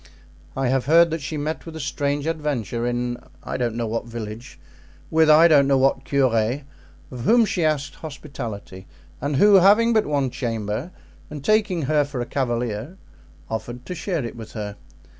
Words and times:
I 0.57 0.69
have 0.69 0.85
heard 0.87 1.11
that 1.11 1.21
she 1.21 1.37
met 1.37 1.63
with 1.67 1.75
a 1.75 1.79
strange 1.79 2.25
adventure 2.25 2.87
in 2.87 3.17
I 3.43 3.55
don't 3.55 3.75
know 3.75 3.85
what 3.85 4.07
village, 4.07 4.59
with 5.11 5.29
I 5.29 5.47
don't 5.47 5.67
know 5.67 5.77
what 5.77 6.05
curé, 6.05 6.63
of 7.11 7.19
whom 7.25 7.45
she 7.45 7.63
asked 7.63 7.93
hospitality 7.93 8.87
and 9.21 9.35
who, 9.35 9.53
having 9.57 9.93
but 9.93 10.07
one 10.07 10.31
chamber, 10.31 10.89
and 11.29 11.45
taking 11.45 11.83
her 11.83 12.03
for 12.03 12.19
a 12.19 12.25
cavalier, 12.25 12.97
offered 13.47 13.85
to 13.85 13.93
share 13.93 14.25
it 14.25 14.35
with 14.35 14.53
her. 14.53 14.75